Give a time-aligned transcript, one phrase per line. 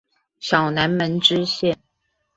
[0.39, 1.75] 小南門支線